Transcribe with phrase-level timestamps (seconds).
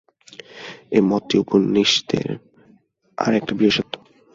[0.91, 2.27] এই মতটি উপনিষদের
[3.17, 3.93] আর এক বিশেষত্ব।